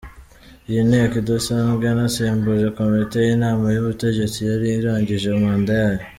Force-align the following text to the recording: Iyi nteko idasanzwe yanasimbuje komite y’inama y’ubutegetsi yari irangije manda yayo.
Iyi 0.69 0.81
nteko 0.89 1.13
idasanzwe 1.21 1.83
yanasimbuje 1.89 2.67
komite 2.77 3.17
y’inama 3.25 3.65
y’ubutegetsi 3.75 4.39
yari 4.49 4.67
irangije 4.79 5.29
manda 5.43 5.73
yayo. 5.81 6.05